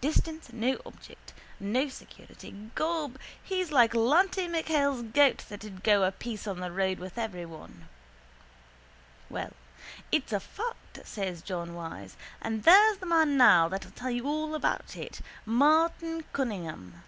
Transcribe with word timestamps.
Distance 0.00 0.52
no 0.52 0.80
object. 0.84 1.32
No 1.60 1.88
security. 1.88 2.50
Gob, 2.74 3.20
he's 3.40 3.70
like 3.70 3.94
Lanty 3.94 4.48
MacHale's 4.48 5.02
goat 5.14 5.44
that'd 5.48 5.84
go 5.84 6.02
a 6.02 6.10
piece 6.10 6.48
of 6.48 6.56
the 6.56 6.72
road 6.72 6.98
with 6.98 7.16
every 7.16 7.46
one. 7.46 7.86
—Well, 9.30 9.52
it's 10.10 10.32
a 10.32 10.40
fact, 10.40 10.98
says 11.06 11.40
John 11.40 11.76
Wyse. 11.76 12.16
And 12.42 12.64
there's 12.64 12.96
the 12.98 13.06
man 13.06 13.36
now 13.36 13.68
that'll 13.68 13.92
tell 13.92 14.10
you 14.10 14.26
all 14.26 14.56
about 14.56 14.96
it, 14.96 15.20
Martin 15.44 16.24
Cunningham. 16.32 17.04